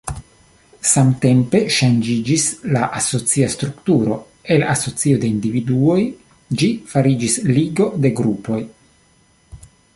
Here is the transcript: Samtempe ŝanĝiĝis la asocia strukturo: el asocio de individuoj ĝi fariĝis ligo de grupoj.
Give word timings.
Samtempe 0.91 1.59
ŝanĝiĝis 1.75 2.45
la 2.77 2.87
asocia 3.01 3.51
strukturo: 3.57 4.17
el 4.57 4.67
asocio 4.73 5.21
de 5.25 5.31
individuoj 5.35 6.01
ĝi 6.63 6.73
fariĝis 6.95 7.39
ligo 7.55 7.91
de 8.07 8.17
grupoj. 8.23 8.63